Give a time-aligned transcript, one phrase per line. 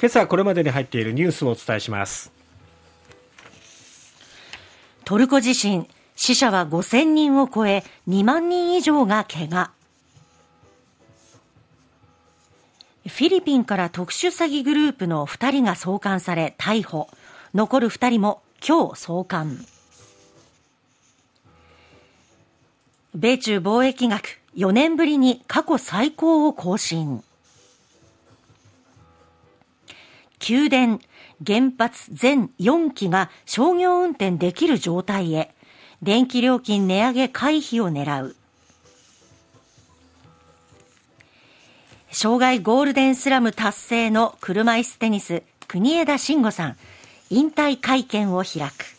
[0.00, 2.30] 今朝これまでに入っているニュースをお伝えします。
[5.04, 9.70] トルコ地震死者は5000人を超え2万人以上が怪我。
[13.08, 17.08] フィリピンから特殊詐欺グループの2人が送還され逮捕。
[17.52, 19.58] 残る2人も今日送還。
[23.14, 27.24] 米中貿易額4年ぶりに過去最高を更新。
[30.46, 31.00] 宮殿、
[31.44, 35.54] 原発全4基が商業運転できる状態へ、
[36.02, 38.36] 電気料金値上げ回避を狙う。
[42.10, 46.76] 障害ゴールデンスラム達成の車椅子テニス、国枝慎吾さん、
[47.30, 48.98] 引退会見を開く。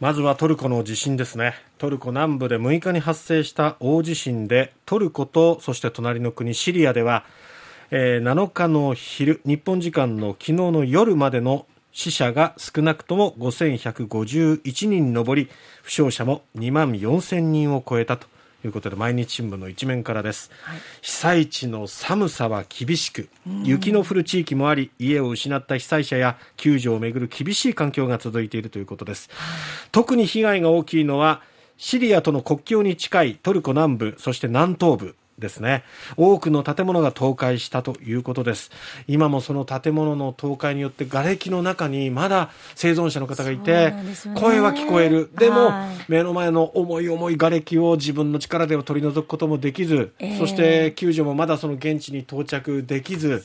[0.00, 1.54] まずはトルコの地震ですね。
[1.78, 7.24] トルコ南部で6日に発生した大地震で、トルコとそして隣の国シリアでは、
[7.92, 15.50] えー、7日の昼、日本時間の昨日の夜までの死者が少なくとも5151人に上り、
[15.82, 18.28] 負傷者も2万4000人を超えたと
[18.64, 23.28] いうことで毎日新聞の一面からです、はい、被災地の寒さは厳しく
[23.64, 29.30] 雪の降る地域もあり家を失った被災者や救助をめぐる厳しい環境が続いているということです、
[29.90, 31.42] 特に被害が大きいのは
[31.76, 35.82] シリアとの国境に近いトルコ南部そして南東部ですね。
[36.16, 38.70] 多くの建物が倒壊したということです。
[39.08, 44.04] 今もその建物の倒壊によって瓦礫の中にまだ生存者の方がいて、ね、
[44.36, 45.30] 声は聞こえる。
[45.36, 45.72] でも、
[46.08, 53.44] 目の前の重い重い瓦礫を自分の力では取り除くこともできず、えー、そして救助もまだその現地に到着できず、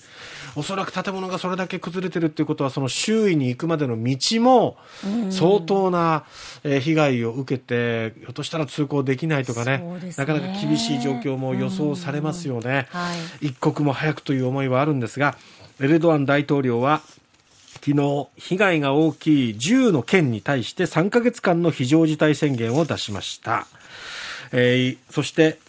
[0.56, 4.78] おそらく建物がそれだけ崩れてるっていうことは、その周囲に行くまでの道も
[5.30, 6.26] 相当な
[6.64, 15.38] 被害を受けて、ひょっとしたら通行できないとかね、ねなかなか厳しい状況も予想されますよね、はい、一刻も早くという思いはあるんですが、
[15.80, 17.02] エルドアン大統領は、
[17.76, 23.68] 昨日、被害が大きい10の県に対して3ヶ月間の非常事態宣言を出しました。
[24.52, 25.60] えー、そして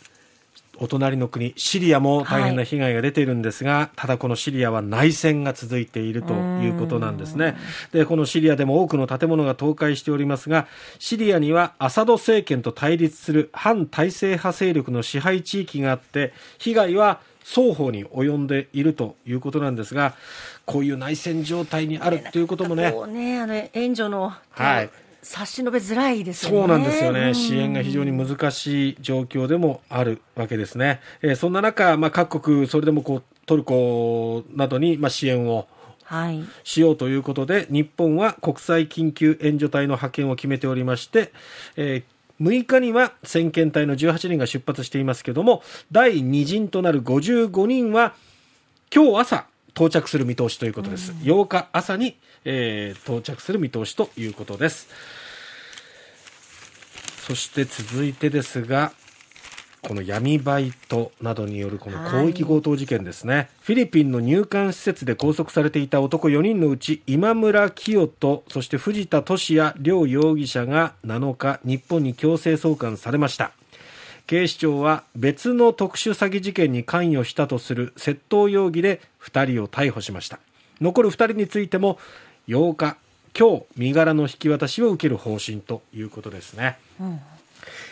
[0.79, 7.57] お隣の国シリアも大変な被害が出ているんですが、はい、ただこのシリアは内戦が続いているということなんですね
[7.93, 10.67] でこのシリアでも多くの建物が倒壊しておりますが
[10.99, 20.15] シリアにはアサド政権と対立する反体制派勢力の支配地域があって被害は双方に及んでいるということなんですが
[20.65, 22.91] こういう内戦状態にあるということもね。
[23.07, 24.91] ねあの援助の、はい
[25.27, 26.59] 差し伸べづらいですよね。
[26.59, 27.35] そうなんですよね。
[27.35, 31.01] 支援が非常に難しい状況でもあるわけですね。
[31.21, 35.67] えー、そんな中、まあ、各国、それでもこうトルコなどにまあ支援を
[36.63, 41.33] しようということで、はい、日本は国際緊急援助隊の派遣を決めておりまして、
[41.77, 48.15] えー、6日には先遣隊の18人が出発していますけれども、第2陣となる55人は、
[48.95, 51.13] 今日朝、到着する見通しということです。
[51.23, 52.17] 8日朝に、
[52.47, 54.89] えー、到着する見通しということです。
[57.29, 58.93] そして続いてですが、
[59.83, 73.53] この闇バイトなどによるこの広域強盗事件ですね、はい、フィリピンの入管施設で拘束されていた男4人のうち今村清人そして藤田聖也両容疑者が7日日本に強制送還されました
[74.27, 80.41] 警視庁は別の特殊詐欺事件に関与したとする窃盗容疑で2人を逮捕しました。
[80.81, 81.99] 残る2人についても
[82.49, 82.97] 8日
[83.39, 87.21] 今日身柄の引き渡しを受ける方針ということですね、うん。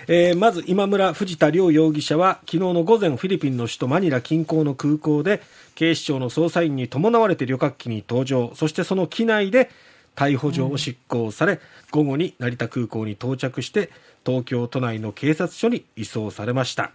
[0.09, 5.43] えー、まず今村藤田両容疑者は昨日の午前フィリピンの首都マニラ近郊の空港で
[5.75, 8.53] 警視庁の捜査員に伴われて旅客機に搭乗。
[8.55, 9.71] そしてその機内で
[10.15, 11.59] 逮捕状を執行され、うん、
[11.91, 13.91] 午後に成田空港に到着して
[14.25, 16.93] 東京都内の警察署に移送されました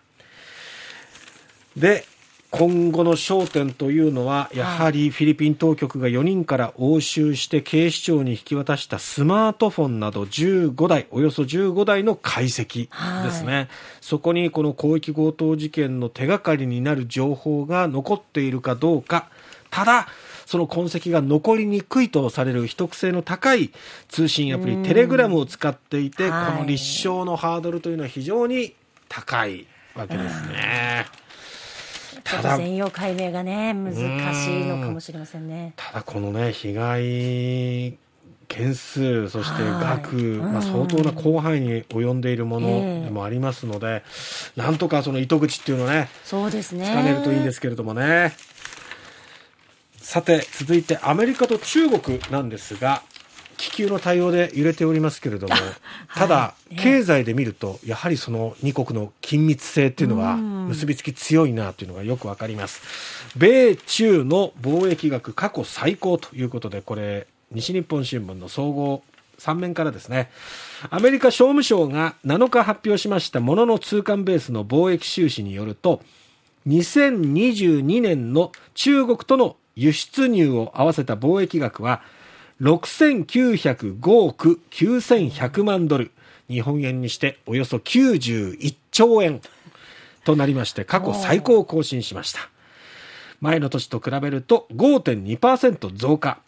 [1.75, 2.06] で
[2.52, 12.90] 今後の焦点というのは、やはりフィリピン当局が4人から押収して警視庁に引き渡したスマートフォンなど15台、およそ15台の解析
[13.24, 13.53] ですね。
[13.53, 13.68] はい、
[14.02, 19.29] そこにこの広域強盗事件の手がかりになる情報が残っているかどうか。
[19.69, 20.08] ただ、
[20.50, 23.70] その痕跡が残りにくいとされる秘匿性の高い
[24.08, 28.73] 通信アプリ、テレグラムを使っていて、この立証のハードルというのは非常に
[29.09, 31.06] 高いわけですね。
[32.23, 33.94] ただ全容解明がね難
[34.34, 35.73] しいのかもしれませんね。
[35.76, 37.96] ただこのね被害
[38.47, 44.03] 件数、そして額、まあ、相当な広範囲に及んでいるものでもありますので、
[44.58, 46.85] えー、なんとかその糸口っていうのをね、そうですね。
[46.88, 48.34] つかめるといいんですけれどもね。
[50.09, 53.03] さて、続いてアメリカと中国なんですが、
[53.58, 55.53] 気球の対応で揺れておりますけれども、
[56.16, 62.82] ただ、経済で見ると、やはりその2国の緊密性っていうのは結びつき強いなというのがよくわかります。
[63.38, 69.03] 米中の貿易額過去最高ということで、これ、西日本新聞の総合
[69.38, 70.32] 3面からですね、
[70.90, 76.02] アメリカ商務省が7日発表しましたものの通関ベースの貿易収支によると、
[76.67, 82.02] 2022年の中国との輸出入を合わせた貿易額は
[82.61, 86.11] 6905億9100万ドル、
[86.49, 89.41] 日本円にしておよそ91兆円
[90.26, 92.49] となりまして過去最高を更新しました。
[93.40, 96.40] 前の年と比べると5.2%増加。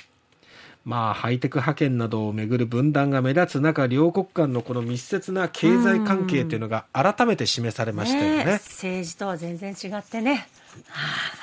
[0.84, 8.46] まあ、ハイテク派遣などをめぐる分断が目立つ中、両国間のこの密接な経済関係というのが改めて示されましたよね。
[8.46, 10.48] ね政治とは全然違ってね。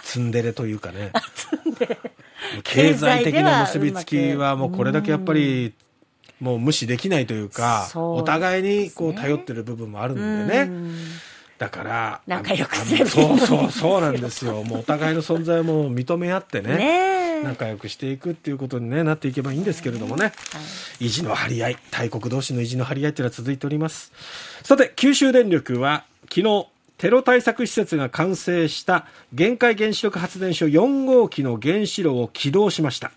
[0.03, 1.13] ツンデレというかね。
[2.65, 5.73] 経済的な結びつきはもうこれだけやっぱり、
[6.41, 10.71] もう無視できないというか、お互いにこう頼ってる部分もあるんでね。
[11.59, 14.65] だから、仲良くそうそうそうなんですよ。
[14.65, 16.77] もうお互いの存在も認め合ってね。
[16.77, 20.33] ね仲良くしていくっていうことに、ね、なっていけばいいんですけれどもね、は
[21.01, 24.13] い、意地の張り合い大国同士の意地の張り合いというのは続いております。
[24.63, 26.67] さて九州電力は昨日
[26.99, 33.13] テロ対策施設が完成した限界原子力発電所4号機の原子炉を起動しました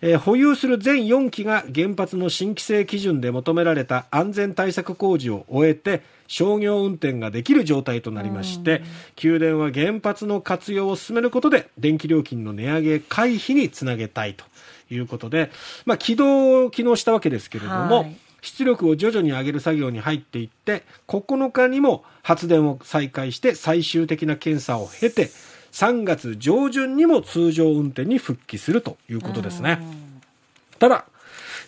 [0.00, 8.82] えー、保有する全4機が原発の新規制基準で求められた安全対策工事を終えて商業運転ができる状態となりまして
[9.22, 14.44] 宮殿は原発の活用を進めることで電気料金の値上げ回避につなげたいと
[14.90, 15.50] いうことで、
[15.84, 18.16] まあ、起動機能したわけですけれども、はい。
[18.44, 25.30] 出力を徐々に上げる作業に入っていって9日にも発電を再開して最終的な検査を経て
[25.74, 29.80] 3月上旬にも通常運転に復帰するということですね。
[30.78, 31.04] ただ、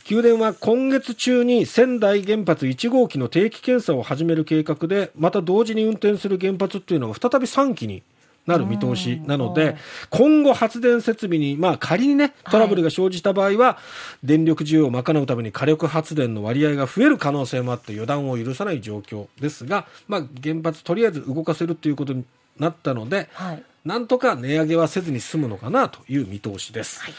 [0.09, 8.05] 宮殿は今月中に仙台原発1号機の定期検査を始める計画で、また同時に運転する原発っていうのが再び3基に
[8.47, 9.77] なる見通しなので、
[10.11, 13.79] 今後発電設備に、まあ仮にね、トラブルが生じた場合は、
[14.23, 22.25] 電力需要を賄うために火力発電の割合が増える可能性もあって予断を許さない状況ですが、まあ原発とりあえず動かせるということに
[22.61, 27.01] なったので、はい、なんとか値上げはせずに済むのかなという見通しです。
[27.01, 27.15] はい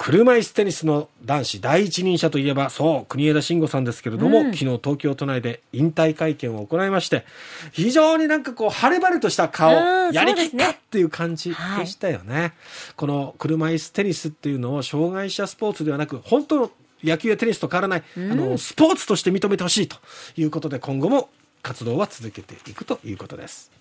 [0.00, 7.24] 車椅子テニスの男子第一人者といえば、そう、国枝慎吾さんですけれども、うん、昨日東京都内で引退会見を行いまして、
[7.72, 9.72] 非常になんかこう、晴れ晴れとした顔、
[10.12, 12.40] やりきったっていう感じでしたよね。
[12.40, 12.52] はい、
[12.94, 16.70] この車椅子テニスっていうのを障害者スポーツではなく、本当の
[17.02, 19.96] 野球やテニスと変わらない、うん、あの、スポーツとして認めてほしいと
[20.36, 21.28] いうことで、今後も
[21.60, 23.77] 活動は続けていくということです。